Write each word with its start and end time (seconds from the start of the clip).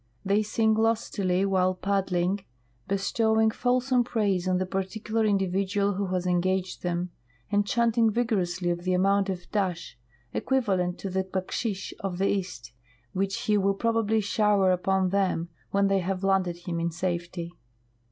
They 0.25 0.41
sing 0.41 0.73
lustily 0.73 1.45
while 1.45 1.75
paddling, 1.75 2.43
bestow 2.87 3.39
ing 3.39 3.51
fulsome 3.51 4.03
praise 4.03 4.47
on 4.47 4.57
the 4.57 4.65
particular 4.65 5.23
individual 5.25 5.93
who 5.93 6.07
has 6.07 6.25
engaged 6.25 6.81
them, 6.81 7.11
and 7.51 7.67
chanting 7.67 8.09
vigorously 8.09 8.71
of 8.71 8.83
the 8.83 8.95
amount 8.95 9.29
of" 9.29 9.47
dash," 9.51 9.99
equiva 10.33 10.75
lent 10.79 10.97
to 11.01 11.11
the" 11.11 11.23
bakshish" 11.31 11.93
of 12.03 12.17
the 12.17 12.27
East, 12.27 12.71
which 13.13 13.41
he 13.41 13.59
will 13.59 13.75
probably 13.75 14.21
shower 14.21 14.71
upon 14.71 15.09
them 15.09 15.49
when 15.69 15.85
they 15.87 15.99
have 15.99 16.23
landed 16.23 16.57
him 16.65 16.79
in 16.79 16.89
safety. 16.89 17.53